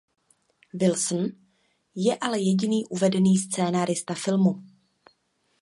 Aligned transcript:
Wilson 0.73 1.29
je 1.95 2.13
ale 2.21 2.39
jediný 2.39 2.85
uvedený 2.85 3.37
scenárista 3.37 4.13
filmu. 4.13 4.63